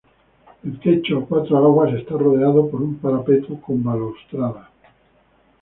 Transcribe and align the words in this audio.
El 0.63 0.79
techo 0.79 1.19
a 1.19 1.25
cuatro 1.27 1.57
aguas 1.59 1.93
está 1.93 2.15
rodeado 2.17 2.67
por 2.71 2.81
un 2.81 2.95
parapeto 2.97 3.61
con 3.61 3.83
balaustrada. 3.83 4.71